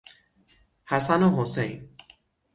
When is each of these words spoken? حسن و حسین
حسن 0.85 1.23
و 1.23 1.29
حسین 1.35 1.89